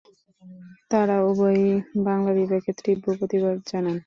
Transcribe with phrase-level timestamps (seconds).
[0.91, 1.69] তাঁরা উভয়েই
[2.07, 3.97] বাংলা বিভাগের তীব্র প্রতিবাদ জানান।